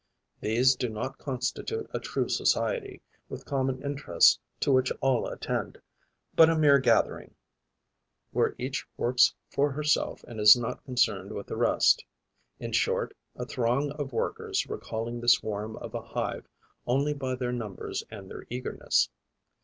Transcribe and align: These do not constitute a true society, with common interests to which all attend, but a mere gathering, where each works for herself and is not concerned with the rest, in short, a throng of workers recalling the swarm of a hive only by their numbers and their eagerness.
These 0.39 0.75
do 0.75 0.89
not 0.89 1.19
constitute 1.19 1.87
a 1.93 1.99
true 1.99 2.27
society, 2.27 3.03
with 3.29 3.45
common 3.45 3.83
interests 3.83 4.39
to 4.61 4.71
which 4.71 4.91
all 4.99 5.27
attend, 5.27 5.79
but 6.33 6.49
a 6.49 6.57
mere 6.57 6.79
gathering, 6.79 7.35
where 8.31 8.55
each 8.57 8.87
works 8.97 9.35
for 9.51 9.71
herself 9.73 10.23
and 10.23 10.39
is 10.39 10.57
not 10.57 10.83
concerned 10.85 11.31
with 11.31 11.45
the 11.45 11.55
rest, 11.55 12.03
in 12.59 12.71
short, 12.71 13.15
a 13.35 13.45
throng 13.45 13.91
of 13.91 14.11
workers 14.11 14.65
recalling 14.65 15.21
the 15.21 15.29
swarm 15.29 15.75
of 15.75 15.93
a 15.93 16.01
hive 16.01 16.47
only 16.87 17.13
by 17.13 17.35
their 17.35 17.51
numbers 17.53 18.03
and 18.09 18.27
their 18.27 18.45
eagerness. 18.49 19.07